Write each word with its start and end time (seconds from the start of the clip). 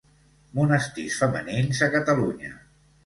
Monestirs 0.59 1.19
femenins 1.25 1.83
a 1.89 1.91
Catalunya. 1.97 2.55